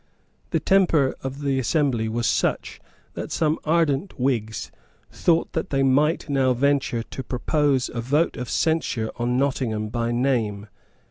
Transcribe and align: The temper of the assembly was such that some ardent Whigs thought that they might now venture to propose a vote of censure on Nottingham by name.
The 0.49 0.59
temper 0.59 1.13
of 1.21 1.41
the 1.41 1.59
assembly 1.59 2.09
was 2.09 2.25
such 2.25 2.81
that 3.13 3.31
some 3.31 3.59
ardent 3.65 4.19
Whigs 4.19 4.71
thought 5.11 5.53
that 5.53 5.69
they 5.69 5.83
might 5.83 6.27
now 6.27 6.53
venture 6.53 7.03
to 7.03 7.21
propose 7.23 7.87
a 7.93 8.01
vote 8.01 8.35
of 8.35 8.49
censure 8.49 9.11
on 9.17 9.37
Nottingham 9.37 9.89
by 9.89 10.11
name. 10.11 10.65